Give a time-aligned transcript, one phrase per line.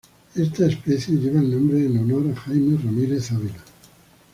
[0.33, 3.63] Esta especie lleva el nombre en honor a Jaime Ramírez Avila.